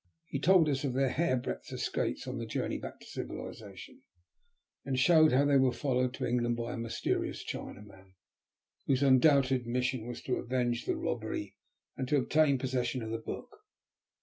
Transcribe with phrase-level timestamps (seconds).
[0.25, 4.01] He told us of their hair breadth escapes on the journey back to civilization,
[4.83, 8.13] and showed how they were followed to England by a mysterious Chinaman,
[8.87, 11.55] whose undoubted mission was to avenge the robbery,
[11.95, 13.59] and to obtain possession of the book.